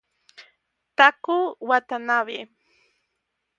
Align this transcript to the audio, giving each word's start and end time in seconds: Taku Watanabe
Taku 0.97 1.37
Watanabe 1.69 2.39